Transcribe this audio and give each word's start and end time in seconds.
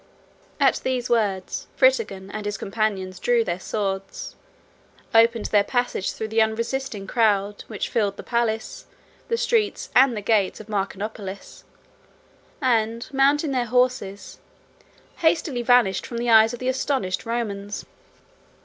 At 0.59 0.77
these 0.77 1.11
words, 1.11 1.67
Fritigern 1.75 2.31
and 2.31 2.47
his 2.47 2.57
companions 2.57 3.19
drew 3.19 3.43
their 3.43 3.59
swords, 3.59 4.35
opened 5.13 5.45
their 5.51 5.63
passage 5.63 6.11
through 6.13 6.29
the 6.29 6.41
unresisting 6.41 7.05
crowd, 7.05 7.63
which 7.67 7.87
filled 7.87 8.17
the 8.17 8.23
palace, 8.23 8.87
the 9.27 9.37
streets, 9.37 9.91
and 9.95 10.17
the 10.17 10.21
gates, 10.21 10.59
of 10.59 10.69
Marcianopolis, 10.69 11.65
and, 12.63 13.07
mounting 13.13 13.51
their 13.51 13.65
horses, 13.67 14.39
hastily 15.17 15.61
vanished 15.61 16.07
from 16.07 16.17
the 16.17 16.31
eyes 16.31 16.51
of 16.51 16.57
the 16.57 16.67
astonished 16.67 17.27
Romans. 17.27 17.85